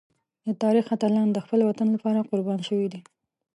د 0.45 0.47
تاریخ 0.63 0.85
اتلان 0.95 1.27
د 1.33 1.37
خپل 1.45 1.59
وطن 1.69 1.87
لپاره 1.95 2.27
قربان 2.29 2.59
شوي 2.67 2.87
دي. 2.93 2.99